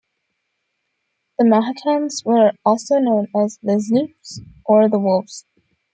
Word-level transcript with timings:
The 1.37 1.45
Mahicans 1.45 2.23
were 2.25 2.53
also 2.65 2.97
known 2.97 3.27
as 3.37 3.59
"Les 3.61 3.91
Loups" 3.91 4.39
or 4.65 4.89
"The 4.89 4.97
Wolves. 4.97 5.45